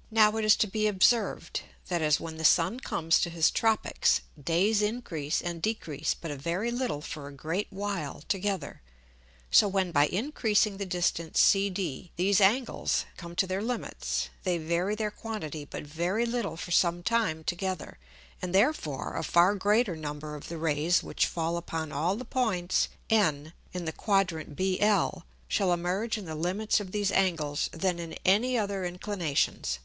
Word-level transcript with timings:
[M] 0.00 0.16
Now 0.16 0.36
it 0.36 0.44
is 0.44 0.56
to 0.56 0.66
be 0.66 0.88
observed, 0.88 1.62
that 1.88 2.02
as 2.02 2.20
when 2.20 2.36
the 2.36 2.44
Sun 2.44 2.80
comes 2.80 3.18
to 3.20 3.30
his 3.30 3.50
Tropicks, 3.50 4.20
Days 4.38 4.82
increase 4.82 5.40
and 5.40 5.62
decrease 5.62 6.12
but 6.12 6.30
a 6.30 6.36
very 6.36 6.70
little 6.70 7.00
for 7.00 7.28
a 7.28 7.32
great 7.32 7.68
while 7.70 8.20
together; 8.28 8.82
so 9.50 9.66
when 9.66 9.90
by 9.90 10.04
increasing 10.08 10.76
the 10.76 10.84
distance 10.84 11.40
CD, 11.40 12.12
these 12.16 12.42
Angles 12.42 13.06
come 13.16 13.34
to 13.36 13.46
their 13.46 13.62
Limits, 13.62 14.28
they 14.42 14.58
vary 14.58 14.94
their 14.94 15.10
quantity 15.10 15.64
but 15.64 15.84
very 15.84 16.26
little 16.26 16.58
for 16.58 16.72
some 16.72 17.02
time 17.02 17.42
together, 17.42 17.98
and 18.42 18.54
therefore 18.54 19.16
a 19.16 19.24
far 19.24 19.54
greater 19.54 19.96
number 19.96 20.34
of 20.34 20.48
the 20.50 20.58
Rays 20.58 21.02
which 21.02 21.24
fall 21.24 21.56
upon 21.56 21.90
all 21.90 22.16
the 22.16 22.26
Points 22.26 22.88
N 23.08 23.54
in 23.72 23.86
the 23.86 23.92
Quadrant 23.92 24.56
BL, 24.56 25.22
shall 25.48 25.72
emerge 25.72 26.18
in 26.18 26.26
the 26.26 26.34
Limits 26.34 26.80
of 26.80 26.92
these 26.92 27.12
Angles, 27.12 27.70
than 27.72 27.98
in 27.98 28.12
any 28.26 28.58
other 28.58 28.84
Inclinations. 28.84 29.78